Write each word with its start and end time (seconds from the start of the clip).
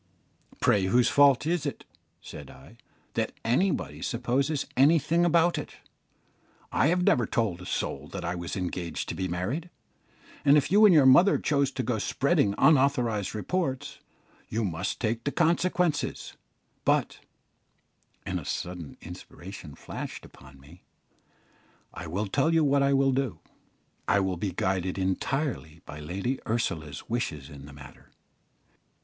"Pray, 0.59 0.85
whose 0.85 1.09
fault 1.09 1.45
is 1.45 1.63
it," 1.63 1.85
said 2.21 2.49
I, 2.49 2.77
"that 3.13 3.33
anybody 3.45 4.01
supposes 4.01 4.65
anything 4.75 5.23
about 5.23 5.59
it? 5.59 5.75
I 6.71 6.87
have 6.87 7.03
never 7.03 7.27
told 7.27 7.61
a 7.61 7.67
soul 7.67 8.07
that 8.07 8.25
I 8.25 8.33
was 8.33 8.55
engaged 8.55 9.09
to 9.09 9.13
be 9.15 9.27
married, 9.27 9.69
and 10.43 10.57
if 10.57 10.71
you 10.71 10.85
and 10.87 10.91
your 10.95 11.05
mother 11.05 11.37
choose 11.37 11.69
to 11.73 11.83
go 11.83 11.99
spreading 11.99 12.55
unauthorised 12.57 13.35
reports, 13.35 13.99
you 14.49 14.65
must 14.65 14.99
take 14.99 15.23
the 15.23 15.31
consequences; 15.31 16.33
but" 16.83 17.19
and 18.25 18.39
a 18.39 18.43
sudden 18.43 18.97
inspiration 19.01 19.75
flashed 19.75 20.25
upon 20.25 20.59
me 20.59 20.81
"I 21.93 22.07
will 22.07 22.25
tell 22.25 22.51
you 22.51 22.63
what 22.63 22.81
I 22.81 22.91
will 22.91 23.11
do, 23.11 23.37
I 24.07 24.19
will 24.19 24.37
be 24.37 24.51
guided 24.51 24.97
entirely 24.97 25.81
by 25.85 25.99
Lady 25.99 26.39
Ursula's 26.47 27.07
wishes 27.07 27.51
in 27.51 27.67
the 27.67 27.71
matter. 27.73 28.09